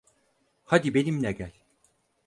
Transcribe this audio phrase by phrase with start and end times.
[0.63, 1.53] Hadi benimle gel.